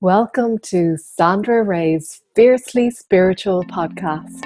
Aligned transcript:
Welcome 0.00 0.58
to 0.58 0.96
Sandra 0.96 1.64
Ray's 1.64 2.22
Fiercely 2.36 2.88
Spiritual 2.88 3.64
podcast. 3.64 4.44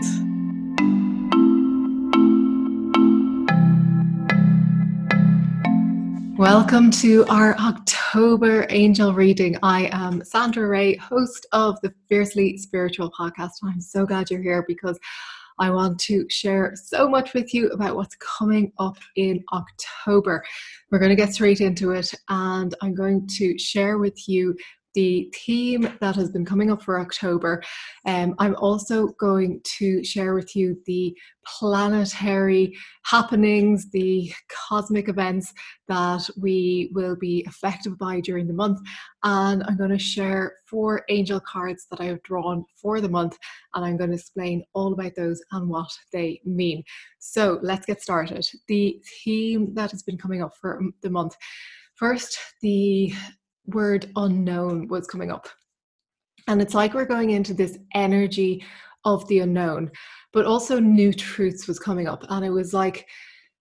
Welcome 6.38 6.91
to 6.93 7.27
our 7.27 7.54
October 7.59 8.65
angel 8.71 9.12
reading. 9.12 9.59
I 9.62 9.91
am 9.93 10.25
Sandra 10.25 10.67
Ray, 10.67 10.96
host 10.96 11.46
of 11.53 11.79
the 11.82 11.93
Fiercely 12.09 12.57
Spiritual 12.57 13.12
podcast. 13.12 13.50
I'm 13.62 13.82
so 13.82 14.07
glad 14.07 14.30
you're 14.30 14.41
here 14.41 14.64
because 14.66 14.98
I 15.59 15.69
want 15.69 16.00
to 16.00 16.25
share 16.30 16.73
so 16.77 17.07
much 17.07 17.34
with 17.34 17.53
you 17.53 17.69
about 17.69 17.95
what's 17.95 18.16
coming 18.16 18.73
up 18.79 18.96
in 19.16 19.45
October. 19.53 20.43
We're 20.91 20.98
going 20.98 21.11
to 21.11 21.14
get 21.14 21.34
straight 21.34 21.61
into 21.61 21.91
it, 21.91 22.11
and 22.30 22.75
I'm 22.80 22.95
going 22.95 23.27
to 23.37 23.59
share 23.59 23.98
with 23.98 24.30
you 24.30 24.57
the 24.95 25.32
theme 25.34 25.96
that 26.00 26.16
has 26.16 26.30
been 26.30 26.45
coming 26.45 26.70
up 26.70 26.82
for 26.82 27.00
October. 27.00 27.62
Um, 28.07 28.35
I'm 28.39 28.54
also 28.57 29.08
going 29.18 29.61
to 29.79 30.04
share 30.04 30.34
with 30.34 30.54
you 30.54 30.80
the 30.86 31.17
planetary 31.46 32.77
happenings, 33.05 33.91
the 33.91 34.33
cosmic 34.69 35.08
events 35.08 35.53
that 35.89 36.28
we 36.41 36.91
will 36.94 37.17
be 37.17 37.44
affected 37.48 37.98
by 37.98 38.20
during 38.20 38.47
the 38.47 38.55
month. 38.55 38.81
And 39.25 39.62
I'm 39.64 39.77
going 39.77 39.91
to 39.91 39.98
share 39.98 40.55
four 40.67 41.05
angel 41.09 41.41
cards 41.41 41.86
that 41.91 42.00
I 42.00 42.05
have 42.05 42.22
drawn 42.22 42.64
for 42.81 43.00
the 43.00 43.09
month. 43.09 43.39
And 43.75 43.84
I'm 43.84 43.97
going 43.97 44.11
to 44.11 44.17
explain 44.17 44.64
all 44.75 44.92
about 44.92 45.14
those 45.17 45.42
and 45.53 45.69
what 45.69 45.91
they 46.12 46.41
mean. 46.45 46.83
So 47.19 47.59
let's 47.62 47.86
get 47.86 48.03
started. 48.03 48.47
The 48.69 49.00
theme 49.25 49.75
that 49.75 49.91
has 49.91 50.03
been 50.03 50.19
coming 50.19 50.42
up 50.42 50.53
for 50.61 50.81
the 51.03 51.11
month. 51.11 51.36
First, 51.95 52.39
the 52.62 53.12
word 53.66 54.11
unknown 54.16 54.89
was 54.89 55.06
coming 55.06 55.30
up. 55.30 55.48
And 56.48 56.61
it's 56.61 56.75
like 56.75 56.94
we're 56.94 57.05
going 57.05 57.30
into 57.30 57.55
this 57.55 57.78
energy 57.94 58.64
of 59.05 59.27
the 59.28 59.41
unknown, 59.41 59.91
but 60.33 60.47
also 60.47 60.78
new 60.81 61.12
truths 61.12 61.67
was 61.67 61.78
coming 61.78 62.09
up. 62.09 62.25
And 62.28 62.45
it 62.45 62.50
was 62.50 62.75
like 62.75 63.06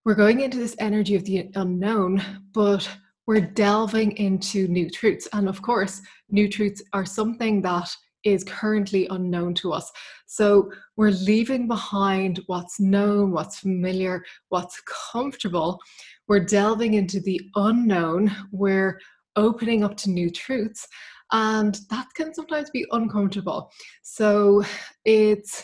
we're 0.06 0.16
going 0.16 0.42
into 0.42 0.58
this 0.58 0.76
energy 0.80 1.16
of 1.16 1.24
the 1.26 1.50
unknown, 1.56 2.24
but 2.54 2.90
we're 3.28 3.42
delving 3.42 4.14
into 4.18 4.68
new 4.68 4.90
truths. 4.90 5.28
And 5.34 5.48
of 5.48 5.62
course, 5.62 6.02
new 6.30 6.50
truths 6.50 6.82
are 6.94 7.06
something 7.06 7.62
that 7.62 7.96
is 8.24 8.44
currently 8.44 9.08
unknown 9.10 9.54
to 9.56 9.74
us. 9.74 9.92
So 10.28 10.72
we're 10.96 11.12
leaving 11.12 11.68
behind 11.68 12.40
what's 12.48 12.80
known, 12.80 13.32
what's 13.32 13.60
familiar, 13.60 14.24
what's 14.50 14.82
comfortable. 15.12 15.80
We're 16.28 16.46
delving 16.46 16.96
into 16.96 17.20
the 17.20 17.42
unknown 17.56 18.32
where 18.52 19.00
opening 19.36 19.84
up 19.84 19.98
to 19.98 20.10
new 20.10 20.30
truths. 20.30 20.88
And 21.32 21.80
that 21.90 22.08
can 22.16 22.34
sometimes 22.34 22.70
be 22.70 22.86
uncomfortable. 22.92 23.72
So 24.04 24.64
it's 25.06 25.64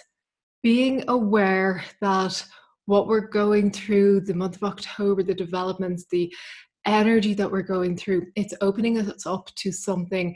being 0.63 1.03
aware 1.07 1.83
that 2.01 2.45
what 2.85 3.07
we're 3.07 3.27
going 3.27 3.71
through, 3.71 4.21
the 4.21 4.33
month 4.33 4.55
of 4.55 4.63
October, 4.63 5.23
the 5.23 5.33
developments, 5.33 6.05
the 6.09 6.33
energy 6.85 7.33
that 7.33 7.51
we're 7.51 7.61
going 7.61 7.97
through, 7.97 8.27
it's 8.35 8.53
opening 8.61 8.97
us 8.97 9.25
up 9.25 9.49
to 9.55 9.71
something 9.71 10.35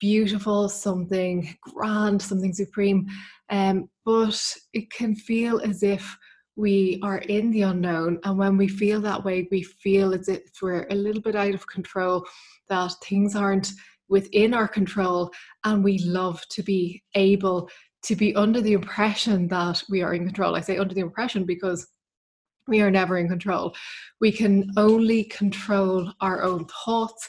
beautiful, 0.00 0.68
something 0.68 1.54
grand, 1.60 2.20
something 2.20 2.54
supreme. 2.54 3.06
Um, 3.50 3.90
but 4.06 4.56
it 4.72 4.90
can 4.90 5.14
feel 5.14 5.60
as 5.60 5.82
if 5.82 6.16
we 6.60 7.00
are 7.02 7.18
in 7.18 7.50
the 7.50 7.62
unknown. 7.62 8.20
And 8.24 8.38
when 8.38 8.56
we 8.56 8.68
feel 8.68 9.00
that 9.00 9.24
way, 9.24 9.48
we 9.50 9.62
feel 9.62 10.12
as 10.12 10.28
if 10.28 10.42
we're 10.60 10.86
a 10.90 10.94
little 10.94 11.22
bit 11.22 11.34
out 11.34 11.54
of 11.54 11.66
control 11.66 12.26
that 12.68 12.92
things 13.02 13.34
aren't 13.34 13.72
within 14.08 14.52
our 14.52 14.68
control 14.68 15.30
and 15.64 15.82
we 15.82 15.98
love 15.98 16.46
to 16.50 16.62
be 16.62 17.02
able 17.14 17.70
to 18.02 18.14
be 18.14 18.34
under 18.34 18.60
the 18.60 18.74
impression 18.74 19.48
that 19.48 19.82
we 19.88 20.02
are 20.02 20.14
in 20.14 20.26
control. 20.26 20.54
I 20.54 20.60
say 20.60 20.78
under 20.78 20.94
the 20.94 21.00
impression 21.00 21.44
because 21.44 21.86
we 22.68 22.80
are 22.80 22.90
never 22.90 23.18
in 23.18 23.28
control. 23.28 23.74
We 24.20 24.30
can 24.30 24.70
only 24.76 25.24
control 25.24 26.12
our 26.20 26.42
own 26.42 26.66
thoughts, 26.66 27.28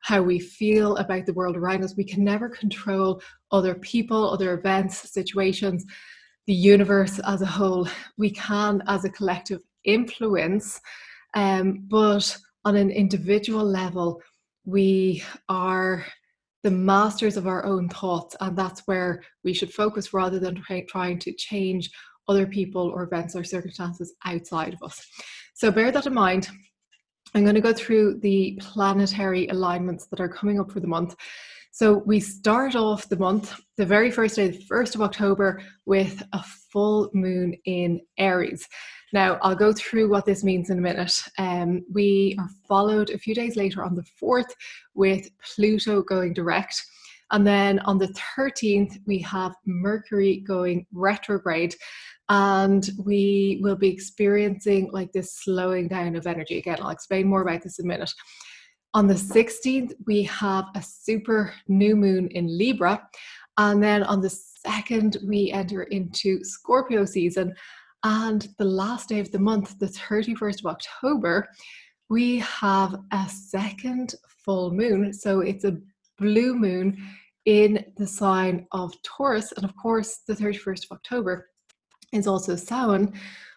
how 0.00 0.22
we 0.22 0.38
feel 0.38 0.96
about 0.96 1.26
the 1.26 1.34
world 1.34 1.56
around 1.56 1.82
us. 1.82 1.96
We 1.96 2.04
can 2.04 2.24
never 2.24 2.48
control 2.48 3.20
other 3.52 3.74
people, 3.74 4.30
other 4.30 4.54
events, 4.54 5.12
situations, 5.12 5.84
the 6.46 6.54
universe 6.54 7.18
as 7.26 7.42
a 7.42 7.46
whole. 7.46 7.88
We 8.16 8.30
can, 8.30 8.82
as 8.86 9.04
a 9.04 9.10
collective, 9.10 9.62
influence, 9.84 10.80
um, 11.34 11.86
but 11.88 12.36
on 12.64 12.76
an 12.76 12.90
individual 12.90 13.64
level, 13.64 14.20
we 14.64 15.22
are 15.48 16.04
the 16.62 16.70
masters 16.70 17.36
of 17.36 17.46
our 17.46 17.64
own 17.64 17.88
thoughts, 17.88 18.34
and 18.40 18.56
that's 18.56 18.80
where 18.86 19.22
we 19.44 19.52
should 19.52 19.72
focus 19.72 20.12
rather 20.12 20.40
than 20.40 20.62
trying 20.88 21.18
to 21.20 21.32
change 21.32 21.90
other 22.28 22.46
people 22.46 22.88
or 22.88 23.04
events 23.04 23.36
or 23.36 23.44
circumstances 23.44 24.14
outside 24.24 24.74
of 24.74 24.82
us. 24.82 25.06
So 25.54 25.70
bear 25.70 25.92
that 25.92 26.06
in 26.06 26.14
mind. 26.14 26.48
I'm 27.34 27.44
going 27.44 27.54
to 27.54 27.60
go 27.60 27.72
through 27.72 28.20
the 28.20 28.58
planetary 28.60 29.46
alignments 29.48 30.06
that 30.06 30.20
are 30.20 30.28
coming 30.28 30.58
up 30.58 30.72
for 30.72 30.80
the 30.80 30.86
month. 30.86 31.14
So 31.76 31.98
we 32.06 32.20
start 32.20 32.74
off 32.74 33.10
the 33.10 33.18
month, 33.18 33.54
the 33.76 33.84
very 33.84 34.10
first 34.10 34.36
day, 34.36 34.48
the 34.48 34.64
1st 34.64 34.94
of 34.94 35.02
October, 35.02 35.60
with 35.84 36.22
a 36.32 36.42
full 36.72 37.10
moon 37.12 37.54
in 37.66 38.00
Aries. 38.16 38.66
Now, 39.12 39.38
I'll 39.42 39.54
go 39.54 39.74
through 39.74 40.08
what 40.08 40.24
this 40.24 40.42
means 40.42 40.70
in 40.70 40.78
a 40.78 40.80
minute. 40.80 41.22
Um, 41.36 41.84
we 41.92 42.34
are 42.38 42.48
followed 42.66 43.10
a 43.10 43.18
few 43.18 43.34
days 43.34 43.56
later 43.56 43.84
on 43.84 43.94
the 43.94 44.06
4th 44.18 44.48
with 44.94 45.28
Pluto 45.54 46.00
going 46.00 46.32
direct. 46.32 46.82
And 47.30 47.46
then 47.46 47.80
on 47.80 47.98
the 47.98 48.14
13th, 48.38 48.98
we 49.06 49.18
have 49.18 49.52
Mercury 49.66 50.42
going 50.46 50.86
retrograde. 50.94 51.74
And 52.30 52.88
we 53.04 53.60
will 53.62 53.76
be 53.76 53.90
experiencing 53.90 54.88
like 54.92 55.12
this 55.12 55.34
slowing 55.34 55.88
down 55.88 56.16
of 56.16 56.26
energy. 56.26 56.56
Again, 56.56 56.78
I'll 56.80 56.88
explain 56.88 57.26
more 57.26 57.42
about 57.42 57.64
this 57.64 57.78
in 57.78 57.84
a 57.84 57.88
minute. 57.88 58.10
On 58.96 59.06
the 59.06 59.12
16th, 59.12 59.92
we 60.06 60.22
have 60.22 60.68
a 60.74 60.80
super 60.80 61.52
new 61.68 61.94
moon 61.94 62.28
in 62.28 62.46
Libra. 62.56 63.06
And 63.58 63.82
then 63.82 64.02
on 64.04 64.22
the 64.22 64.34
2nd, 64.66 65.22
we 65.22 65.52
enter 65.52 65.82
into 65.82 66.42
Scorpio 66.42 67.04
season. 67.04 67.54
And 68.04 68.48
the 68.56 68.64
last 68.64 69.10
day 69.10 69.20
of 69.20 69.30
the 69.30 69.38
month, 69.38 69.78
the 69.78 69.88
31st 69.88 70.60
of 70.60 70.66
October, 70.68 71.46
we 72.08 72.38
have 72.38 72.96
a 73.12 73.28
second 73.28 74.14
full 74.46 74.70
moon. 74.70 75.12
So 75.12 75.40
it's 75.40 75.64
a 75.64 75.76
blue 76.16 76.54
moon 76.54 76.96
in 77.44 77.84
the 77.98 78.06
sign 78.06 78.66
of 78.72 78.94
Taurus. 79.02 79.52
And 79.52 79.66
of 79.66 79.76
course, 79.76 80.20
the 80.26 80.32
31st 80.32 80.84
of 80.84 80.92
October 80.92 81.50
is 82.14 82.26
also 82.26 82.56
Samhain, 82.56 83.12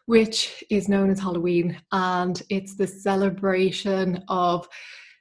which 0.05 0.65
is 0.69 0.89
known 0.89 1.09
as 1.09 1.21
Halloween. 1.21 1.79
And 1.93 2.43
it's 2.49 2.75
the 2.75 2.87
celebration 2.87 4.21
of 4.27 4.67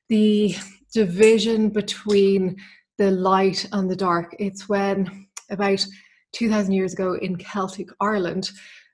the 0.09 0.57
division 0.93 1.69
between 1.69 2.57
the 2.99 3.11
light 3.11 3.67
and 3.73 3.91
the 3.91 3.97
dark. 3.97 4.35
It's 4.39 4.69
when 4.69 5.29
about 5.51 5.85
2000 6.33 6.73
years 6.73 6.93
ago 6.93 7.15
in 7.15 7.37
Celtic 7.37 7.89
Ireland, 8.01 8.51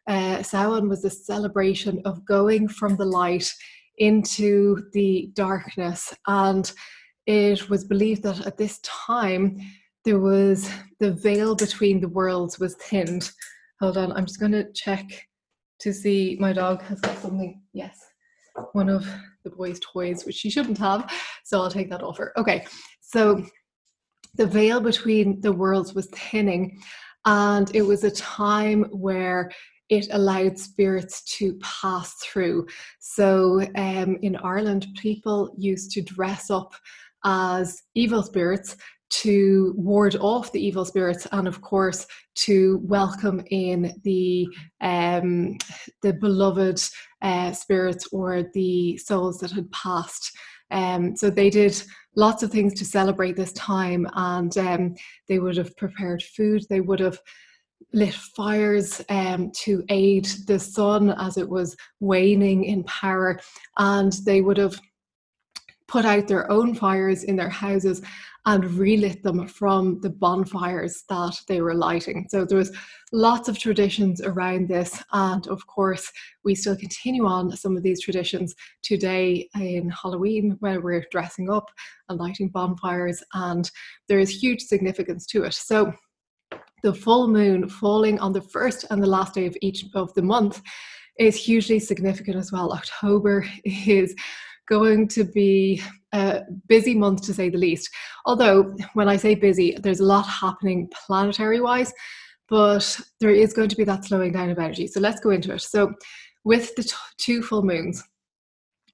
uh, 0.06 0.42
Samhain 0.42 0.88
was 0.88 1.04
a 1.04 1.10
celebration 1.10 2.02
of 2.04 2.24
going 2.24 2.68
from 2.68 2.96
the 2.96 3.06
light 3.06 3.50
into 3.98 4.88
the 4.92 5.30
darkness. 5.34 6.12
And 6.26 6.70
it 7.26 7.70
was 7.70 7.84
believed 7.84 8.22
that 8.24 8.46
at 8.46 8.58
this 8.58 8.80
time, 8.80 9.58
there 10.04 10.18
was 10.18 10.70
the 11.00 11.12
veil 11.12 11.54
between 11.54 12.00
the 12.00 12.08
worlds 12.08 12.58
was 12.58 12.74
thinned. 12.74 13.30
Hold 13.80 13.96
on, 13.96 14.12
I'm 14.12 14.26
just 14.26 14.40
going 14.40 14.52
to 14.52 14.70
check 14.72 15.26
to 15.80 15.92
see 15.92 16.36
my 16.38 16.52
dog 16.52 16.82
has 16.82 17.00
got 17.00 17.16
something. 17.18 17.62
Yes, 17.72 17.98
one 18.72 18.90
of 18.90 19.06
the 19.44 19.50
boy's 19.50 19.80
toys, 19.80 20.24
which 20.24 20.36
she 20.36 20.50
shouldn't 20.50 20.78
have. 20.78 21.12
So 21.44 21.60
I'll 21.60 21.70
take 21.70 21.90
that 21.90 22.02
off 22.02 22.18
her. 22.18 22.32
Okay, 22.36 22.64
so 23.00 23.44
the 24.34 24.46
veil 24.46 24.80
between 24.80 25.40
the 25.40 25.52
worlds 25.52 25.94
was 25.94 26.08
thinning, 26.08 26.80
and 27.24 27.74
it 27.74 27.82
was 27.82 28.04
a 28.04 28.10
time 28.10 28.84
where 28.90 29.50
it 29.90 30.08
allowed 30.12 30.58
spirits 30.58 31.22
to 31.36 31.58
pass 31.62 32.14
through. 32.22 32.66
So 33.00 33.60
um, 33.76 34.16
in 34.22 34.36
Ireland, 34.36 34.86
people 35.00 35.54
used 35.58 35.90
to 35.92 36.02
dress 36.02 36.50
up 36.50 36.72
as 37.24 37.82
evil 37.94 38.22
spirits 38.22 38.76
to 39.22 39.74
ward 39.76 40.16
off 40.16 40.50
the 40.50 40.64
evil 40.64 40.84
spirits 40.84 41.26
and 41.30 41.46
of 41.46 41.60
course 41.60 42.06
to 42.34 42.80
welcome 42.82 43.40
in 43.50 43.94
the 44.02 44.46
um, 44.80 45.56
the 46.02 46.14
beloved 46.14 46.82
uh, 47.22 47.52
spirits 47.52 48.08
or 48.12 48.44
the 48.54 48.96
souls 48.98 49.38
that 49.38 49.52
had 49.52 49.70
passed. 49.70 50.36
Um, 50.70 51.14
so 51.14 51.30
they 51.30 51.48
did 51.48 51.80
lots 52.16 52.42
of 52.42 52.50
things 52.50 52.74
to 52.74 52.84
celebrate 52.84 53.36
this 53.36 53.52
time 53.52 54.08
and 54.14 54.56
um, 54.58 54.94
they 55.28 55.38
would 55.38 55.56
have 55.56 55.76
prepared 55.76 56.22
food. 56.22 56.64
They 56.68 56.80
would 56.80 57.00
have 57.00 57.18
lit 57.92 58.14
fires 58.14 59.00
um, 59.08 59.52
to 59.62 59.84
aid 59.90 60.24
the 60.46 60.58
sun 60.58 61.10
as 61.18 61.36
it 61.36 61.48
was 61.48 61.76
waning 62.00 62.64
in 62.64 62.82
power, 62.84 63.38
and 63.78 64.12
they 64.24 64.40
would 64.40 64.56
have 64.56 64.80
put 65.86 66.04
out 66.04 66.26
their 66.26 66.50
own 66.50 66.74
fires 66.74 67.24
in 67.24 67.36
their 67.36 67.50
houses 67.50 68.02
and 68.46 68.64
relit 68.74 69.22
them 69.22 69.46
from 69.48 70.00
the 70.00 70.10
bonfires 70.10 71.04
that 71.08 71.40
they 71.48 71.60
were 71.60 71.74
lighting. 71.74 72.26
So 72.28 72.44
there 72.44 72.58
was 72.58 72.76
lots 73.12 73.48
of 73.48 73.58
traditions 73.58 74.20
around 74.20 74.68
this, 74.68 75.02
and 75.12 75.46
of 75.48 75.66
course, 75.66 76.10
we 76.44 76.54
still 76.54 76.76
continue 76.76 77.26
on 77.26 77.56
some 77.56 77.76
of 77.76 77.82
these 77.82 78.02
traditions 78.02 78.54
today 78.82 79.48
in 79.54 79.88
Halloween 79.90 80.56
when 80.60 80.82
we're 80.82 81.06
dressing 81.10 81.50
up 81.50 81.70
and 82.08 82.18
lighting 82.18 82.50
bonfires, 82.50 83.22
and 83.32 83.70
there 84.08 84.18
is 84.18 84.42
huge 84.42 84.60
significance 84.62 85.26
to 85.26 85.44
it. 85.44 85.54
So 85.54 85.94
the 86.82 86.92
full 86.92 87.28
moon 87.28 87.68
falling 87.68 88.18
on 88.18 88.34
the 88.34 88.42
first 88.42 88.84
and 88.90 89.02
the 89.02 89.06
last 89.06 89.34
day 89.34 89.46
of 89.46 89.56
each 89.62 89.86
of 89.94 90.12
the 90.12 90.22
month 90.22 90.60
is 91.18 91.36
hugely 91.36 91.78
significant 91.78 92.36
as 92.36 92.52
well. 92.52 92.72
October 92.72 93.46
is 93.64 94.14
going 94.68 95.08
to 95.08 95.24
be 95.24 95.82
a 96.12 96.42
busy 96.68 96.94
month 96.94 97.22
to 97.22 97.34
say 97.34 97.50
the 97.50 97.58
least. 97.58 97.90
Although, 98.26 98.74
when 98.94 99.08
I 99.08 99.16
say 99.16 99.34
busy, 99.34 99.76
there's 99.82 100.00
a 100.00 100.04
lot 100.04 100.26
happening 100.26 100.90
planetary 101.06 101.60
wise, 101.60 101.92
but 102.48 103.00
there 103.20 103.30
is 103.30 103.52
going 103.52 103.68
to 103.68 103.76
be 103.76 103.84
that 103.84 104.04
slowing 104.04 104.32
down 104.32 104.50
of 104.50 104.58
energy. 104.58 104.86
So 104.86 105.00
let's 105.00 105.20
go 105.20 105.30
into 105.30 105.52
it. 105.52 105.60
So, 105.60 105.92
with 106.44 106.74
the 106.76 106.82
t- 106.82 106.94
two 107.18 107.42
full 107.42 107.62
moons, 107.62 108.02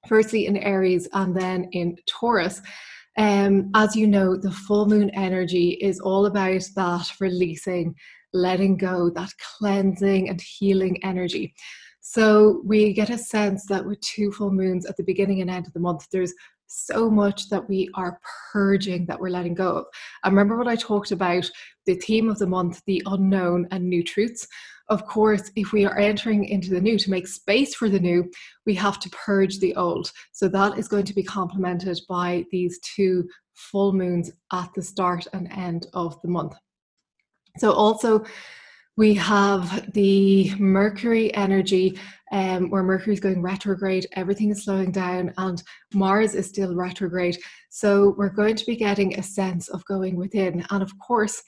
firstly 0.06 0.46
in 0.46 0.56
Aries 0.56 1.08
and 1.12 1.36
then 1.36 1.68
in 1.72 1.96
Taurus. 2.06 2.60
Um, 3.18 3.70
as 3.74 3.96
you 3.96 4.06
know, 4.06 4.36
the 4.36 4.50
full 4.50 4.86
moon 4.86 5.10
energy 5.10 5.78
is 5.80 6.00
all 6.00 6.26
about 6.26 6.62
that 6.76 7.10
releasing, 7.20 7.94
letting 8.32 8.76
go, 8.76 9.10
that 9.10 9.30
cleansing 9.58 10.28
and 10.28 10.40
healing 10.40 11.02
energy. 11.02 11.54
So 12.00 12.62
we 12.64 12.92
get 12.92 13.10
a 13.10 13.18
sense 13.18 13.66
that 13.66 13.84
with 13.84 14.00
two 14.00 14.32
full 14.32 14.50
moons 14.50 14.86
at 14.86 14.96
the 14.96 15.02
beginning 15.02 15.40
and 15.40 15.50
end 15.50 15.66
of 15.66 15.72
the 15.72 15.80
month, 15.80 16.06
there's 16.10 16.32
so 16.66 17.10
much 17.10 17.48
that 17.48 17.68
we 17.68 17.90
are 17.94 18.20
purging 18.52 19.04
that 19.06 19.18
we're 19.18 19.28
letting 19.28 19.54
go 19.54 19.78
of. 19.78 19.86
And 20.24 20.32
remember 20.32 20.56
what 20.56 20.68
I 20.68 20.76
talked 20.76 21.10
about 21.10 21.50
the 21.86 21.96
theme 21.96 22.28
of 22.28 22.38
the 22.38 22.46
month, 22.46 22.80
the 22.86 23.02
unknown 23.06 23.66
and 23.70 23.84
new 23.84 24.04
truths. 24.04 24.46
Of 24.88 25.06
course, 25.06 25.50
if 25.56 25.72
we 25.72 25.84
are 25.84 25.98
entering 25.98 26.44
into 26.44 26.70
the 26.70 26.80
new 26.80 26.98
to 26.98 27.10
make 27.10 27.26
space 27.26 27.74
for 27.74 27.88
the 27.88 28.00
new, 28.00 28.30
we 28.66 28.74
have 28.74 28.98
to 29.00 29.10
purge 29.10 29.58
the 29.58 29.74
old. 29.76 30.10
So 30.32 30.48
that 30.48 30.78
is 30.78 30.88
going 30.88 31.04
to 31.04 31.14
be 31.14 31.22
complemented 31.22 32.00
by 32.08 32.44
these 32.50 32.78
two 32.80 33.28
full 33.54 33.92
moons 33.92 34.30
at 34.52 34.70
the 34.74 34.82
start 34.82 35.26
and 35.32 35.50
end 35.52 35.86
of 35.92 36.20
the 36.22 36.28
month. 36.28 36.54
So, 37.58 37.72
also, 37.72 38.24
we 39.00 39.14
have 39.14 39.90
the 39.94 40.54
Mercury 40.56 41.34
energy, 41.34 41.98
um, 42.32 42.68
where 42.68 42.82
Mercury 42.82 43.14
is 43.14 43.20
going 43.20 43.40
retrograde, 43.40 44.06
everything 44.12 44.50
is 44.50 44.64
slowing 44.64 44.92
down, 44.92 45.32
and 45.38 45.62
Mars 45.94 46.34
is 46.34 46.46
still 46.46 46.76
retrograde. 46.76 47.38
So 47.70 48.14
we're 48.18 48.28
going 48.28 48.56
to 48.56 48.66
be 48.66 48.76
getting 48.76 49.18
a 49.18 49.22
sense 49.22 49.70
of 49.70 49.82
going 49.86 50.16
within. 50.16 50.66
And 50.68 50.82
of 50.82 50.92
course, 50.98 51.42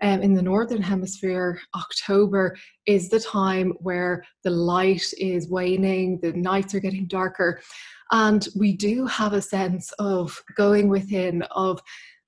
um, 0.00 0.22
in 0.22 0.32
the 0.32 0.42
northern 0.42 0.80
hemisphere, 0.80 1.60
October 1.74 2.56
is 2.86 3.08
the 3.08 3.18
time 3.18 3.72
where 3.80 4.22
the 4.44 4.50
light 4.50 5.12
is 5.18 5.50
waning, 5.50 6.20
the 6.20 6.34
nights 6.34 6.72
are 6.72 6.80
getting 6.86 7.06
darker, 7.06 7.60
and 8.12 8.46
we 8.54 8.76
do 8.76 9.06
have 9.06 9.32
a 9.32 9.42
sense 9.42 9.90
of 9.98 10.40
going 10.56 10.88
within, 10.88 11.42
of 11.50 11.80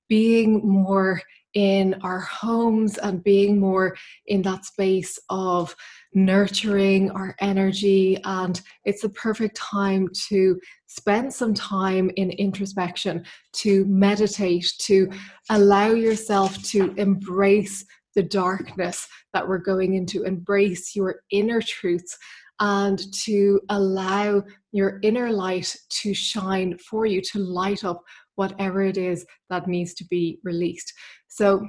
being 0.09 0.67
more 0.69 1.23
in 1.55 1.95
our 2.03 2.21
homes 2.21 2.99
and 2.99 3.23
being 3.23 3.59
more 3.59 3.97
in 4.27 4.43
that 4.43 4.65
space 4.65 5.19
of 5.31 5.75
nurturing 6.13 7.11
our 7.13 7.35
energy. 7.41 8.21
And 8.25 8.61
it's 8.85 9.03
the 9.03 9.09
perfect 9.09 9.57
time 9.57 10.09
to 10.29 10.61
spend 10.87 11.33
some 11.33 11.55
time 11.55 12.11
in 12.17 12.31
introspection, 12.31 13.25
to 13.55 13.85
meditate, 13.87 14.73
to 14.81 15.11
allow 15.51 15.89
yourself 15.89 16.63
to 16.65 16.93
embrace 16.97 17.85
the 18.15 18.23
darkness 18.23 19.09
that 19.33 19.49
we're 19.49 19.59
going 19.59 19.95
into, 19.95 20.23
embrace 20.23 20.95
your 20.95 21.21
inner 21.31 21.61
truths. 21.61 22.17
And 22.61 23.13
to 23.25 23.61
allow 23.71 24.45
your 24.71 25.01
inner 25.03 25.33
light 25.33 25.75
to 26.03 26.15
shine 26.15 26.79
for 26.79 27.05
you, 27.05 27.21
to 27.33 27.41
light 27.41 27.83
up 27.83 28.01
whatever 28.37 28.83
it 28.83 28.97
is 28.97 29.27
that 29.51 29.67
needs 29.67 29.95
to 29.95 30.05
be 30.07 30.39
released. 30.45 30.93
So, 31.29 31.67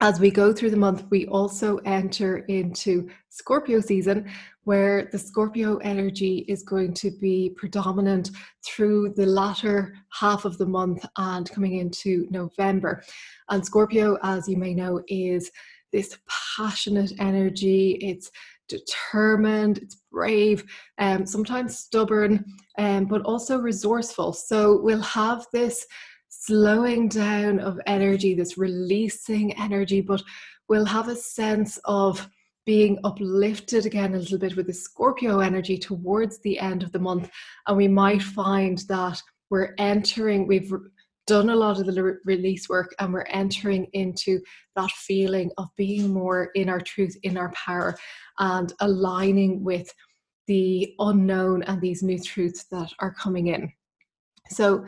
as 0.00 0.20
we 0.20 0.30
go 0.30 0.52
through 0.52 0.70
the 0.70 0.76
month, 0.76 1.04
we 1.10 1.26
also 1.28 1.78
enter 1.78 2.38
into 2.38 3.08
Scorpio 3.30 3.80
season, 3.80 4.28
where 4.64 5.08
the 5.12 5.18
Scorpio 5.18 5.76
energy 5.78 6.44
is 6.48 6.62
going 6.62 6.94
to 6.94 7.10
be 7.22 7.54
predominant 7.56 8.30
through 8.66 9.14
the 9.16 9.24
latter 9.24 9.94
half 10.12 10.44
of 10.44 10.58
the 10.58 10.66
month 10.66 11.06
and 11.16 11.50
coming 11.50 11.78
into 11.78 12.26
November. 12.30 13.02
And 13.48 13.64
Scorpio, 13.64 14.18
as 14.22 14.48
you 14.48 14.56
may 14.56 14.74
know, 14.74 15.00
is 15.08 15.50
this 15.94 16.18
passionate 16.56 17.12
energy. 17.20 17.92
It's 18.02 18.30
determined, 18.68 19.78
it's 19.78 19.96
brave, 20.10 20.64
um, 20.98 21.26
sometimes 21.26 21.78
stubborn, 21.78 22.44
um, 22.78 23.06
but 23.06 23.22
also 23.22 23.58
resourceful. 23.58 24.32
So 24.32 24.80
we'll 24.80 25.00
have 25.00 25.46
this 25.52 25.86
slowing 26.28 27.08
down 27.08 27.58
of 27.60 27.80
energy, 27.86 28.34
this 28.34 28.58
releasing 28.58 29.52
energy, 29.58 30.00
but 30.00 30.22
we'll 30.68 30.84
have 30.84 31.08
a 31.08 31.16
sense 31.16 31.78
of 31.84 32.28
being 32.66 32.98
uplifted 33.04 33.86
again 33.86 34.14
a 34.14 34.18
little 34.18 34.38
bit 34.38 34.56
with 34.56 34.66
the 34.66 34.72
Scorpio 34.72 35.40
energy 35.40 35.76
towards 35.78 36.38
the 36.40 36.58
end 36.58 36.82
of 36.82 36.92
the 36.92 36.98
month. 36.98 37.30
And 37.66 37.76
we 37.76 37.88
might 37.88 38.22
find 38.22 38.78
that 38.88 39.20
we're 39.50 39.74
entering, 39.78 40.46
we've 40.46 40.72
done 41.26 41.50
a 41.50 41.56
lot 41.56 41.78
of 41.78 41.86
the 41.86 42.02
re- 42.02 42.14
release 42.24 42.68
work 42.68 42.94
and 42.98 43.12
we're 43.12 43.22
entering 43.22 43.86
into 43.92 44.40
that 44.76 44.90
feeling 44.90 45.50
of 45.58 45.68
being 45.76 46.12
more 46.12 46.50
in 46.54 46.68
our 46.68 46.80
truth, 46.80 47.16
in 47.22 47.36
our 47.36 47.52
power, 47.52 47.96
and 48.38 48.72
aligning 48.80 49.62
with 49.62 49.90
the 50.46 50.94
unknown 50.98 51.62
and 51.62 51.80
these 51.80 52.02
new 52.02 52.18
truths 52.18 52.64
that 52.70 52.90
are 53.00 53.14
coming 53.14 53.48
in. 53.48 53.72
So, 54.50 54.84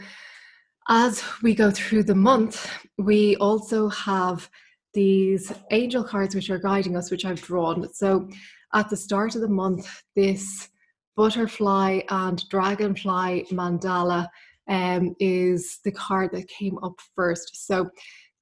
as 0.89 1.23
we 1.43 1.55
go 1.55 1.71
through 1.71 2.05
the 2.05 2.15
month, 2.15 2.71
we 2.99 3.37
also 3.37 3.89
have 3.89 4.49
these 4.95 5.53
angel 5.73 6.05
cards 6.05 6.35
which 6.35 6.49
are 6.51 6.59
guiding 6.59 6.97
us, 6.97 7.11
which 7.11 7.25
I've 7.25 7.43
drawn. 7.43 7.93
So, 7.93 8.29
at 8.75 8.89
the 8.89 8.97
start 8.97 9.35
of 9.35 9.41
the 9.41 9.49
month, 9.49 10.03
this 10.15 10.69
butterfly 11.17 12.01
and 12.11 12.47
dragonfly 12.51 13.47
mandala 13.51 14.29
um, 14.69 15.15
is 15.21 15.79
the 15.85 15.93
card 15.93 16.33
that 16.33 16.49
came 16.49 16.79
up 16.83 16.99
first. 17.15 17.67
So 17.67 17.91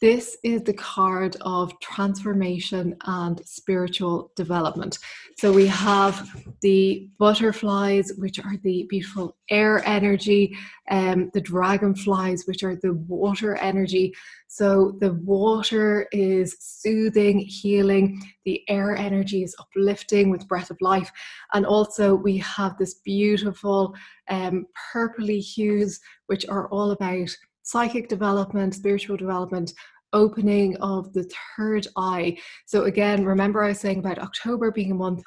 this 0.01 0.37
is 0.43 0.63
the 0.63 0.75
card 0.75 1.37
of 1.43 1.79
transformation 1.81 2.97
and 3.07 3.41
spiritual 3.47 4.33
development. 4.37 4.99
So 5.39 5.53
we 5.53 5.67
have 5.69 6.29
the 6.63 7.09
butterflies, 7.19 8.13
which 8.19 8.39
are 8.39 8.57
the 8.63 8.87
beautiful 8.91 9.37
air 9.51 9.83
energy, 9.87 10.57
and 10.89 11.23
um, 11.25 11.31
the 11.33 11.41
dragonflies, 11.41 12.45
which 12.47 12.63
are 12.63 12.77
the 12.77 12.95
water 13.09 13.57
energy. 13.57 14.13
So 14.49 14.97
the 15.01 15.15
water 15.15 16.07
is 16.13 16.57
soothing, 16.61 17.39
healing, 17.39 18.21
the 18.45 18.63
air 18.69 18.95
energy 18.97 19.43
is 19.43 19.57
uplifting 19.59 20.29
with 20.31 20.49
breath 20.49 20.71
of 20.71 20.77
life. 20.81 21.11
And 21.55 21.65
also, 21.65 22.15
we 22.15 22.39
have 22.39 22.77
this 22.77 22.95
beautiful 23.05 23.95
um, 24.29 24.67
purpley 24.93 25.41
hues, 25.41 26.01
which 26.27 26.47
are 26.47 26.69
all 26.69 26.91
about 26.91 27.31
psychic 27.65 28.09
development, 28.09 28.75
spiritual 28.75 29.17
development, 29.17 29.75
opening 30.13 30.77
of 30.77 31.13
the 31.13 31.29
third 31.57 31.87
eye. 31.97 32.39
So, 32.67 32.85
again, 32.85 33.25
remember 33.25 33.65
I 33.65 33.69
was 33.69 33.81
saying 33.81 33.99
about 33.99 34.21
October 34.21 34.71
being 34.71 34.93
a 34.93 34.95
month 34.95 35.25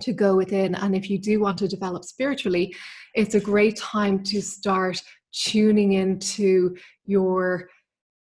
to 0.00 0.12
go 0.12 0.36
within. 0.36 0.74
And 0.76 0.94
if 0.94 1.10
you 1.10 1.18
do 1.18 1.40
want 1.40 1.58
to 1.58 1.68
develop 1.68 2.04
spiritually, 2.04 2.74
it's 3.14 3.34
a 3.34 3.40
great 3.40 3.76
time 3.76 4.22
to 4.24 4.40
start 4.40 5.00
tuning 5.32 5.94
into 5.94 6.76
your 7.04 7.68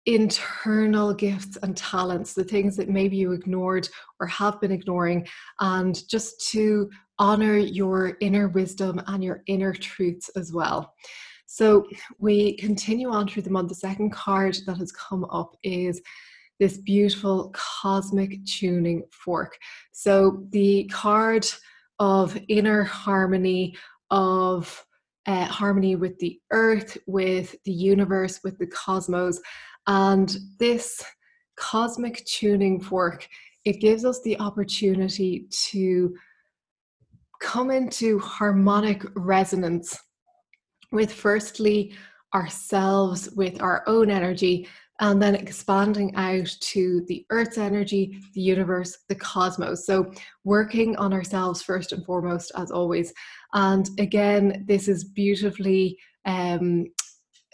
internal 0.05 1.13
gifts 1.13 1.57
and 1.62 1.77
talents, 1.77 2.33
the 2.33 2.43
things 2.43 2.75
that 2.77 2.89
maybe 2.89 3.15
you 3.15 3.31
ignored 3.31 3.88
or 4.19 4.27
have 4.27 4.59
been 4.59 4.71
ignoring, 4.71 5.27
and 5.59 6.07
just 6.09 6.50
to 6.50 6.89
honor 7.19 7.57
your 7.57 8.17
inner 8.21 8.48
wisdom 8.48 9.01
and 9.07 9.24
your 9.24 9.43
inner 9.48 9.74
truths 9.74 10.29
as 10.36 10.51
well. 10.51 10.93
So 11.51 11.84
we 12.20 12.56
continue 12.58 13.10
on 13.10 13.27
through 13.27 13.41
the 13.41 13.50
month. 13.50 13.70
The 13.70 13.75
second 13.75 14.12
card 14.12 14.56
that 14.68 14.77
has 14.77 14.91
come 14.91 15.24
up 15.32 15.56
is 15.63 16.00
this 16.60 16.77
beautiful 16.77 17.51
cosmic 17.56 18.46
tuning 18.46 19.01
fork. 19.10 19.58
So 19.91 20.46
the 20.51 20.88
card 20.94 21.48
of 21.98 22.39
inner 22.50 22.84
harmony, 22.84 23.75
of 24.12 24.86
uh, 25.25 25.46
harmony 25.46 25.96
with 25.96 26.20
the 26.20 26.39
earth, 26.51 27.00
with 27.08 27.56
the 27.65 27.74
universe, 27.74 28.41
with 28.44 28.60
the 28.60 28.68
cosmos. 28.68 29.41
And 29.88 30.38
this 30.60 31.03
cosmic 31.58 32.24
tuning 32.25 32.79
fork, 32.79 33.27
it 33.65 33.82
gives 33.82 34.06
us 34.06 34.22
the 34.22 34.39
opportunity 34.39 35.48
to 35.72 36.15
come 37.41 37.72
into 37.72 38.20
harmonic 38.20 39.03
resonance 39.15 39.98
with 40.91 41.12
firstly 41.12 41.93
ourselves 42.34 43.29
with 43.36 43.62
our 43.62 43.84
own 43.88 44.10
energy 44.10 44.67
and 45.01 45.22
then 45.22 45.36
expanding 45.36 46.13
out 46.15 46.48
to 46.60 47.05
the 47.08 47.25
earth's 47.29 47.58
energy, 47.58 48.19
the 48.34 48.41
universe, 48.41 48.98
the 49.08 49.15
cosmos. 49.15 49.86
So, 49.86 50.12
working 50.43 50.96
on 50.98 51.13
ourselves 51.13 51.62
first 51.62 51.93
and 51.93 52.05
foremost, 52.05 52.51
as 52.58 52.69
always. 52.69 53.13
And 53.53 53.89
again, 53.98 54.65
this 54.67 54.88
is 54.88 55.05
beautifully. 55.05 55.98
Um, 56.25 56.88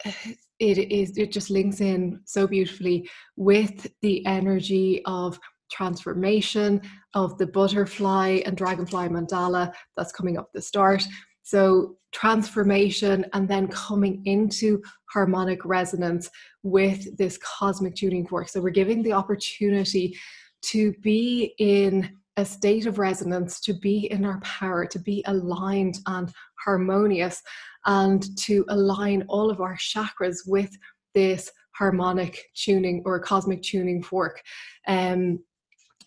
it 0.60 0.78
is 0.78 1.18
it 1.18 1.34
just 1.34 1.50
links 1.50 1.82
in 1.82 2.22
so 2.24 2.48
beautifully 2.48 3.10
with 3.36 3.88
the 4.02 4.26
energy 4.26 5.02
of 5.06 5.38
transformation 5.70 6.82
of 7.14 7.38
the 7.38 7.48
butterfly 7.48 8.40
and 8.46 8.56
dragonfly 8.56 9.10
mandala 9.10 9.74
that's 9.98 10.14
coming 10.14 10.38
up 10.38 10.50
the 10.54 10.62
start 10.62 11.06
so 11.46 11.96
transformation 12.12 13.24
and 13.34 13.48
then 13.48 13.68
coming 13.68 14.20
into 14.26 14.82
harmonic 15.12 15.64
resonance 15.64 16.28
with 16.64 17.16
this 17.18 17.38
cosmic 17.38 17.94
tuning 17.94 18.26
fork. 18.26 18.50
So 18.50 18.60
we're 18.60 18.72
giving 18.72 19.04
the 19.04 19.14
opportunity 19.14 20.18
to 20.64 20.92
be 21.04 21.54
in 21.60 22.18
a 22.38 22.44
state 22.44 22.88
of 22.88 22.98
resonance, 22.98 23.60
to 23.62 23.74
be 23.74 24.12
in 24.12 24.26
our 24.26 24.40
power, 24.42 24.88
to 24.88 24.98
be 24.98 25.24
aligned 25.28 26.00
and 26.08 26.34
harmonious, 26.64 27.44
and 27.86 28.36
to 28.40 28.66
align 28.70 29.24
all 29.28 29.52
of 29.52 29.62
our 29.62 29.78
chakras 29.78 30.40
with 30.48 30.76
this 31.14 31.52
harmonic 31.76 32.44
tuning 32.56 33.04
or 33.06 33.20
cosmic 33.20 33.62
tuning 33.62 34.02
fork. 34.02 34.42
Um, 34.88 35.44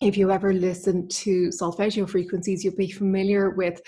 if 0.00 0.16
you 0.16 0.32
ever 0.32 0.52
listen 0.52 1.06
to 1.08 1.52
solfeggio 1.52 2.06
frequencies, 2.06 2.64
you'll 2.64 2.74
be 2.74 2.90
familiar 2.90 3.50
with 3.50 3.80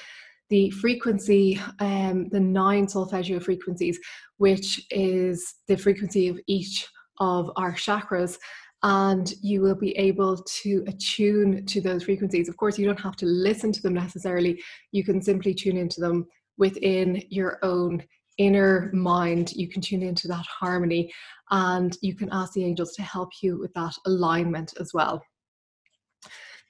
the 0.50 0.71
frequency, 0.71 1.61
um, 1.78 2.28
the 2.28 2.40
nine 2.40 2.87
solfeggio 2.88 3.40
frequencies, 3.40 3.99
which 4.38 4.85
is 4.90 5.54
the 5.69 5.76
frequency 5.76 6.28
of 6.28 6.38
each 6.47 6.87
of 7.21 7.50
our 7.57 7.73
chakras. 7.73 8.37
And 8.83 9.33
you 9.42 9.61
will 9.61 9.75
be 9.75 9.97
able 9.97 10.38
to 10.62 10.85
attune 10.87 11.66
to 11.66 11.80
those 11.80 12.04
frequencies. 12.04 12.49
Of 12.49 12.57
course, 12.57 12.78
you 12.78 12.87
don't 12.87 13.00
have 13.00 13.16
to 13.16 13.26
listen 13.26 13.73
to 13.73 13.83
them 13.83 13.95
necessarily. 13.95 14.61
You 14.92 15.04
can 15.04 15.23
simply 15.23 15.54
tune 15.54 15.76
into 15.76 16.00
them 16.00 16.26
within 16.57 17.23
your 17.28 17.59
own 17.62 18.02
inner 18.38 18.90
mind. 18.95 19.52
You 19.52 19.69
can 19.69 19.83
tune 19.83 20.02
into 20.02 20.28
that 20.28 20.47
harmony 20.47 21.12
and 21.50 21.97
you 22.00 22.14
can 22.14 22.30
ask 22.33 22.54
the 22.54 22.64
angels 22.64 22.95
to 22.95 23.02
help 23.02 23.28
you 23.42 23.59
with 23.59 23.73
that 23.75 23.95
alignment 24.07 24.73
as 24.80 24.92
well. 24.95 25.23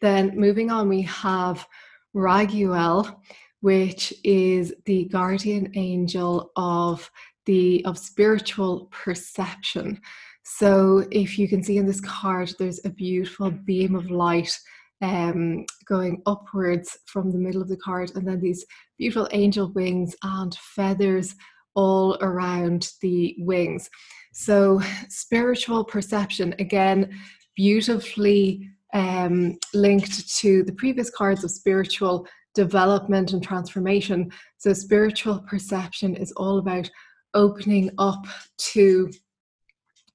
Then, 0.00 0.32
moving 0.34 0.70
on, 0.70 0.88
we 0.88 1.02
have 1.02 1.66
Raguel, 2.14 3.20
which 3.60 4.12
is 4.24 4.74
the 4.86 5.04
guardian 5.06 5.70
angel 5.74 6.50
of 6.56 7.10
the 7.46 7.84
of 7.84 7.98
spiritual 7.98 8.88
perception. 8.90 10.00
So 10.44 11.06
if 11.10 11.38
you 11.38 11.48
can 11.48 11.62
see 11.62 11.76
in 11.76 11.86
this 11.86 12.00
card, 12.00 12.52
there's 12.58 12.84
a 12.84 12.90
beautiful 12.90 13.50
beam 13.50 13.94
of 13.94 14.10
light 14.10 14.56
um, 15.02 15.64
going 15.86 16.22
upwards 16.26 16.98
from 17.06 17.30
the 17.30 17.38
middle 17.38 17.62
of 17.62 17.68
the 17.68 17.76
card, 17.76 18.12
and 18.14 18.26
then 18.26 18.40
these 18.40 18.64
beautiful 18.98 19.28
angel 19.32 19.72
wings 19.72 20.14
and 20.22 20.54
feathers 20.54 21.34
all 21.74 22.18
around 22.20 22.92
the 23.00 23.36
wings. 23.38 23.88
So, 24.32 24.80
spiritual 25.08 25.84
perception, 25.84 26.54
again, 26.58 27.18
beautifully 27.56 28.68
um, 28.92 29.58
linked 29.72 30.36
to 30.38 30.62
the 30.64 30.72
previous 30.72 31.10
cards 31.10 31.44
of 31.44 31.50
spiritual 31.50 32.26
development 32.54 33.32
and 33.32 33.42
transformation. 33.42 34.30
So, 34.58 34.72
spiritual 34.72 35.40
perception 35.40 36.14
is 36.16 36.32
all 36.32 36.58
about 36.58 36.90
opening 37.34 37.90
up 37.98 38.26
to 38.58 39.10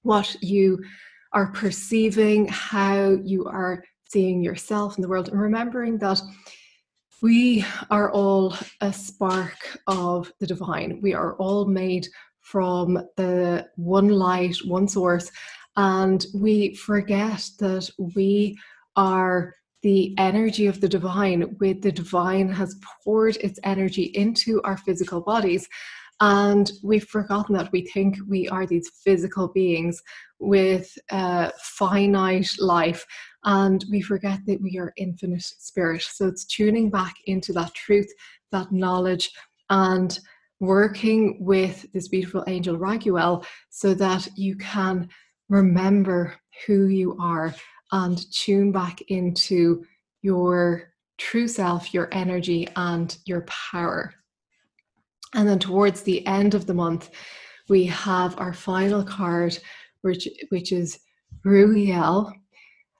what 0.04 0.36
you 0.42 0.84
are 1.34 1.52
perceiving, 1.52 2.48
how 2.48 3.18
you 3.24 3.46
are 3.46 3.84
seeing 4.10 4.42
yourself 4.42 4.98
in 4.98 5.02
the 5.02 5.08
world, 5.08 5.30
and 5.30 5.40
remembering 5.40 5.98
that 6.00 6.22
we 7.22 7.66
are 7.90 8.12
all 8.12 8.56
a 8.82 8.94
spark 8.94 9.80
of 9.88 10.32
the 10.40 10.48
divine. 10.48 11.00
We 11.02 11.14
are 11.14 11.36
all 11.38 11.66
made 11.66 12.08
from 12.42 13.00
the 13.18 13.68
one 13.76 14.10
light, 14.10 14.58
one 14.66 14.88
source, 14.88 15.32
and 15.76 16.26
we 16.34 16.76
forget 16.76 17.50
that 17.60 17.90
we 18.16 18.58
are 18.96 19.56
the 19.86 20.16
energy 20.18 20.66
of 20.66 20.82
the 20.82 20.90
divine, 20.90 21.56
with 21.60 21.84
the 21.84 21.92
divine 21.92 22.50
has 22.52 22.76
poured 23.04 23.38
its 23.38 23.60
energy 23.64 24.06
into 24.16 24.60
our 24.64 24.78
physical 24.78 25.22
bodies. 25.22 25.70
And 26.20 26.72
we've 26.84 27.08
forgotten 27.08 27.54
that 27.54 27.72
we 27.72 27.86
think 27.94 28.18
we 28.28 28.50
are 28.50 28.66
these 28.66 28.90
physical 29.04 29.48
beings 29.50 30.02
with 30.40 30.92
a 31.12 31.52
finite 31.62 32.50
life, 32.58 33.06
and 33.44 33.86
we 33.92 34.02
forget 34.02 34.40
that 34.48 34.60
we 34.60 34.80
are 34.80 34.92
infinite 34.98 35.44
spirit. 35.44 36.02
So 36.02 36.30
it's 36.30 36.46
tuning 36.46 36.90
back 36.90 37.14
into 37.28 37.54
that 37.54 37.76
truth, 37.76 38.12
that 38.52 38.72
knowledge, 38.72 39.30
and 39.70 40.18
working 40.60 41.38
with 41.46 41.86
this 41.94 42.08
beautiful 42.08 42.44
angel 42.48 42.76
Raguel 42.76 43.46
so 43.70 43.94
that 43.94 44.28
you 44.36 44.56
can 44.56 45.10
remember 45.48 46.34
who 46.66 46.88
you 46.88 47.16
are 47.22 47.54
and 47.96 48.30
tune 48.30 48.74
back 48.74 49.00
into 49.08 49.86
your 50.22 50.92
true 51.18 51.48
self, 51.48 51.94
your 51.94 52.10
energy, 52.12 52.68
and 52.76 53.18
your 53.26 53.46
power. 53.72 54.14
And 55.34 55.48
then 55.48 55.60
towards 55.60 56.02
the 56.02 56.26
end 56.28 56.56
of 56.56 56.66
the 56.66 56.74
month, 56.74 57.10
we 57.70 57.86
have 57.86 58.38
our 58.38 58.52
final 58.52 59.02
card, 59.02 59.58
which, 60.02 60.28
which 60.50 60.74
is 60.74 61.00
Ruiel. 61.46 62.34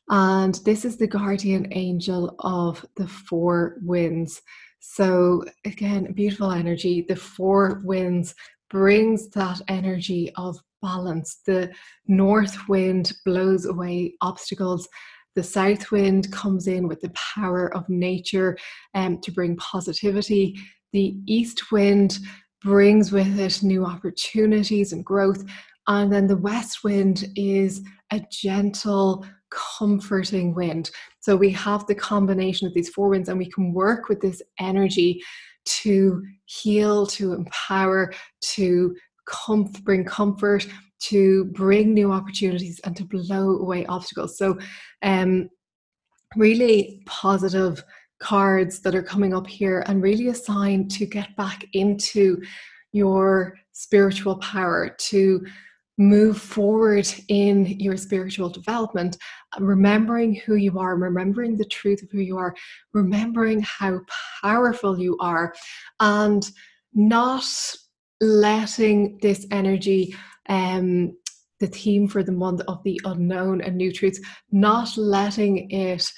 And 0.08 0.56
this 0.64 0.86
is 0.86 0.96
the 0.96 1.08
guardian 1.08 1.68
angel 1.72 2.34
of 2.40 2.86
the 2.96 3.08
four 3.08 3.78
winds. 3.82 4.42
So, 4.80 5.44
again, 5.66 6.14
beautiful 6.14 6.52
energy. 6.52 7.02
The 7.02 7.18
four 7.18 7.82
winds 7.84 8.34
brings 8.70 9.28
that 9.32 9.62
energy 9.68 10.32
of 10.38 10.58
balance. 10.90 11.30
The 11.46 11.72
north 12.08 12.56
wind 12.70 13.14
blows 13.26 13.66
away 13.66 14.14
obstacles. 14.22 14.88
The 15.36 15.44
south 15.44 15.92
wind 15.92 16.32
comes 16.32 16.68
in 16.68 16.88
with 16.88 17.02
the 17.02 17.14
power 17.36 17.74
of 17.76 17.90
nature 17.90 18.58
um, 18.94 19.20
to 19.22 19.32
bring 19.32 19.58
positivity. 19.58 20.56
The 20.94 21.18
east 21.26 21.72
wind 21.72 22.20
brings 22.64 23.12
with 23.12 23.40
it 23.40 23.64
new 23.64 23.86
opportunities 23.86 24.94
and 24.94 25.04
growth. 25.04 25.44
And 25.88 26.12
then 26.12 26.28
the 26.28 26.38
west 26.38 26.84
wind 26.84 27.26
is 27.36 27.84
a 28.12 28.22
gentle, 28.32 29.26
comforting 29.52 30.54
wind. 30.56 30.90
So 31.20 31.36
we 31.36 31.52
have 31.52 31.86
the 31.86 31.96
combination 31.96 32.68
of 32.68 32.74
these 32.74 32.90
four 32.90 33.10
winds, 33.10 33.30
and 33.30 33.38
we 33.38 33.52
can 33.52 33.74
work 33.74 34.10
with 34.10 34.22
this 34.22 34.42
energy 34.60 35.22
to 35.66 36.24
heal, 36.46 37.06
to 37.08 37.34
empower, 37.34 38.14
to 38.56 38.96
bring 39.84 40.06
comfort, 40.06 40.68
to 41.00 41.46
bring 41.46 41.94
new 41.94 42.12
opportunities, 42.12 42.80
and 42.84 42.96
to 42.98 43.06
blow 43.06 43.58
away 43.58 43.86
obstacles. 43.88 44.38
So, 44.38 44.58
um, 45.02 45.50
really 46.36 47.04
positive 47.06 47.84
cards 48.20 48.80
that 48.82 48.96
are 48.96 49.04
coming 49.04 49.34
up 49.34 49.48
here, 49.48 49.84
and 49.88 50.02
really 50.02 50.28
a 50.28 50.36
sign 50.36 50.88
to 50.90 51.06
get 51.06 51.36
back 51.36 51.66
into 51.74 52.42
your 52.92 53.58
spiritual 53.74 54.38
power, 54.38 54.90
to 54.98 55.46
move 55.98 56.38
forward 56.38 57.08
in 57.30 57.66
your 57.80 57.96
spiritual 57.96 58.50
development, 58.50 59.18
remembering 59.60 60.36
who 60.36 60.56
you 60.56 60.78
are, 60.78 60.96
remembering 60.96 61.56
the 61.56 61.66
truth 61.66 62.02
of 62.04 62.10
who 62.12 62.20
you 62.20 62.38
are, 62.38 62.54
remembering 62.94 63.62
how 63.62 64.00
powerful 64.42 65.00
you 65.00 65.18
are, 65.20 65.54
and 66.00 66.52
not 66.94 67.46
letting 68.22 69.18
this 69.22 69.46
energy, 69.52 70.16
um, 70.50 71.16
the 71.60 71.68
theme 71.68 72.08
for 72.08 72.24
the 72.24 72.32
month 72.32 72.62
of 72.68 72.84
the 72.84 73.00
unknown 73.06 73.62
and 73.62 73.76
new 73.76 73.92
truths, 73.92 74.20
not 74.52 74.98
letting 74.98 75.70
it 75.72 76.12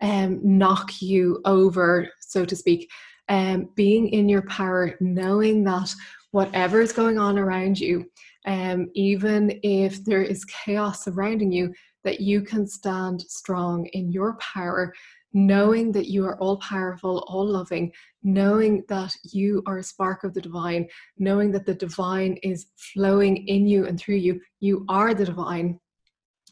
um, 0.00 0.40
knock 0.42 1.00
you 1.00 1.40
over, 1.44 2.08
so 2.20 2.44
to 2.44 2.56
speak. 2.56 2.90
Um, 3.28 3.70
being 3.74 4.08
in 4.08 4.28
your 4.28 4.42
power, 4.42 4.96
knowing 5.00 5.64
that 5.64 5.94
whatever 6.32 6.80
is 6.80 6.92
going 6.92 7.18
on 7.18 7.38
around 7.38 7.80
you, 7.80 8.04
um, 8.46 8.90
even 8.94 9.58
if 9.62 10.04
there 10.04 10.22
is 10.22 10.44
chaos 10.44 11.04
surrounding 11.04 11.50
you, 11.50 11.72
that 12.04 12.20
you 12.20 12.42
can 12.42 12.66
stand 12.66 13.22
strong 13.22 13.86
in 13.94 14.12
your 14.12 14.36
power, 14.36 14.92
knowing 15.34 15.92
that 15.92 16.06
you 16.06 16.24
are 16.24 16.38
all 16.38 16.56
powerful, 16.58 17.24
all 17.28 17.46
loving, 17.46 17.92
knowing 18.22 18.82
that 18.88 19.14
you 19.24 19.62
are 19.66 19.78
a 19.78 19.82
spark 19.82 20.24
of 20.24 20.32
the 20.32 20.40
divine, 20.40 20.88
knowing 21.18 21.52
that 21.52 21.66
the 21.66 21.74
divine 21.74 22.38
is 22.42 22.66
flowing 22.76 23.46
in 23.48 23.66
you 23.66 23.86
and 23.86 23.98
through 24.00 24.16
you. 24.16 24.40
You 24.60 24.86
are 24.88 25.12
the 25.12 25.26
divine. 25.26 25.78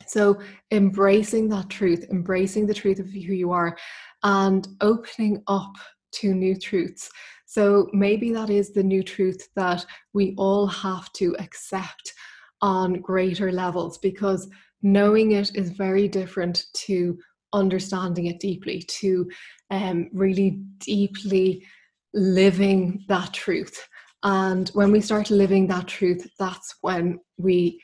So, 0.07 0.41
embracing 0.73 1.49
that 1.51 1.71
truth, 1.71 2.07
embracing 2.11 2.67
the 2.67 2.75
truth 2.75 2.99
of 2.99 3.07
who 3.07 3.19
you 3.19 3.53
are, 3.53 3.79
and 4.25 4.67
opening 4.81 5.43
up 5.47 5.73
to 6.13 6.35
new 6.35 6.59
truths. 6.59 7.11
So 7.53 7.89
maybe 7.93 8.33
that 8.33 8.49
is 8.49 8.73
the 8.73 8.83
new 8.83 9.03
truth 9.03 9.49
that 9.57 9.85
we 10.15 10.35
all 10.39 10.67
have 10.67 11.13
to 11.15 11.37
accept 11.39 12.15
on 12.63 12.95
greater 13.01 13.53
levels 13.53 13.99
because 13.99 14.49
knowing 14.83 15.33
it 15.33 15.55
is 15.55 15.71
very 15.71 16.09
different 16.09 16.65
to 16.75 17.19
understanding 17.53 18.27
it 18.27 18.41
deeply, 18.41 18.83
to 18.83 19.31
um, 19.71 20.09
really 20.13 20.63
deeply 20.79 21.67
living 22.15 23.05
that 23.09 23.33
truth. 23.33 23.89
And 24.23 24.69
when 24.71 24.93
we 24.93 25.01
start 25.01 25.31
living 25.31 25.67
that 25.69 25.89
truth, 25.89 26.29
that's 26.39 26.75
when 26.83 27.19
we 27.39 27.81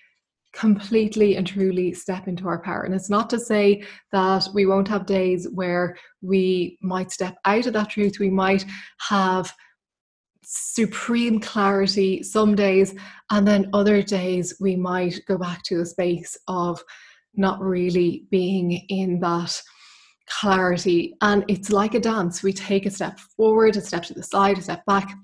completely 0.52 1.36
and 1.36 1.46
truly 1.46 1.92
step 1.92 2.26
into 2.26 2.48
our 2.48 2.60
power. 2.60 2.82
And 2.82 2.94
it's 2.94 3.10
not 3.10 3.28
to 3.30 3.38
say 3.38 3.82
that 4.12 4.48
we 4.54 4.66
won't 4.66 4.88
have 4.88 5.06
days 5.06 5.46
where 5.52 5.96
we 6.22 6.78
might 6.80 7.12
step 7.12 7.36
out 7.44 7.66
of 7.66 7.72
that 7.74 7.90
truth. 7.90 8.18
We 8.18 8.30
might 8.30 8.64
have 9.08 9.52
supreme 10.42 11.40
clarity 11.40 12.22
some 12.22 12.54
days, 12.54 12.94
and 13.30 13.46
then 13.46 13.68
other 13.72 14.02
days 14.02 14.54
we 14.60 14.76
might 14.76 15.20
go 15.26 15.36
back 15.36 15.62
to 15.64 15.80
a 15.80 15.86
space 15.86 16.36
of 16.48 16.82
not 17.34 17.60
really 17.60 18.26
being 18.30 18.72
in 18.88 19.20
that 19.20 19.60
clarity. 20.28 21.14
And 21.22 21.44
it's 21.48 21.70
like 21.70 21.94
a 21.94 22.00
dance. 22.00 22.42
We 22.42 22.52
take 22.52 22.86
a 22.86 22.90
step 22.90 23.18
forward, 23.18 23.76
a 23.76 23.80
step 23.80 24.02
to 24.04 24.14
the 24.14 24.22
side, 24.22 24.58
a 24.58 24.62
step 24.62 24.84
back, 24.86 25.14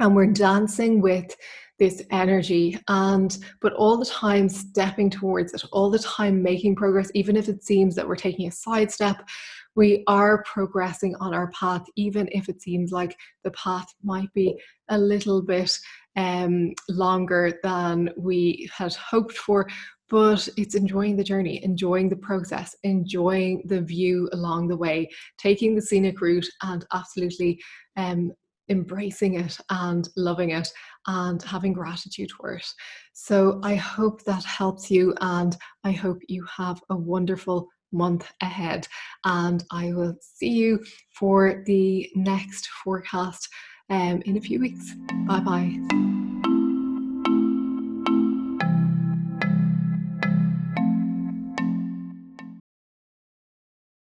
and 0.00 0.14
we're 0.14 0.26
dancing 0.26 1.00
with 1.00 1.34
this 1.78 2.02
energy 2.10 2.76
and 2.88 3.38
but 3.60 3.72
all 3.74 3.96
the 3.96 4.04
time 4.04 4.48
stepping 4.48 5.08
towards 5.08 5.54
it 5.54 5.62
all 5.72 5.90
the 5.90 5.98
time 6.00 6.42
making 6.42 6.74
progress 6.74 7.10
even 7.14 7.36
if 7.36 7.48
it 7.48 7.62
seems 7.62 7.94
that 7.94 8.06
we're 8.06 8.16
taking 8.16 8.48
a 8.48 8.52
side 8.52 8.90
step 8.90 9.28
we 9.76 10.02
are 10.08 10.42
progressing 10.42 11.14
on 11.20 11.32
our 11.32 11.50
path 11.52 11.84
even 11.96 12.28
if 12.32 12.48
it 12.48 12.60
seems 12.60 12.90
like 12.90 13.16
the 13.44 13.50
path 13.52 13.86
might 14.02 14.32
be 14.34 14.58
a 14.88 14.98
little 14.98 15.40
bit 15.40 15.78
um, 16.16 16.72
longer 16.88 17.60
than 17.62 18.10
we 18.16 18.68
had 18.76 18.92
hoped 18.94 19.36
for 19.36 19.68
but 20.10 20.48
it's 20.56 20.74
enjoying 20.74 21.16
the 21.16 21.24
journey, 21.24 21.62
enjoying 21.64 22.08
the 22.08 22.16
process, 22.16 22.74
enjoying 22.82 23.62
the 23.66 23.80
view 23.80 24.28
along 24.32 24.68
the 24.68 24.76
way, 24.76 25.08
taking 25.38 25.74
the 25.74 25.82
scenic 25.82 26.20
route 26.20 26.48
and 26.62 26.86
absolutely 26.92 27.60
um, 27.96 28.32
embracing 28.68 29.34
it 29.34 29.56
and 29.70 30.08
loving 30.16 30.50
it 30.50 30.68
and 31.06 31.42
having 31.42 31.72
gratitude 31.72 32.30
for 32.30 32.54
it. 32.54 32.66
So 33.12 33.60
I 33.62 33.74
hope 33.74 34.24
that 34.24 34.44
helps 34.44 34.90
you 34.90 35.14
and 35.20 35.56
I 35.84 35.92
hope 35.92 36.18
you 36.28 36.44
have 36.56 36.80
a 36.90 36.96
wonderful 36.96 37.68
month 37.92 38.30
ahead. 38.42 38.86
And 39.24 39.64
I 39.70 39.92
will 39.92 40.16
see 40.20 40.50
you 40.50 40.84
for 41.18 41.62
the 41.66 42.08
next 42.14 42.68
forecast 42.84 43.48
um, 43.90 44.22
in 44.26 44.36
a 44.36 44.40
few 44.40 44.60
weeks. 44.60 44.94
Bye 45.26 45.40
bye. 45.40 46.17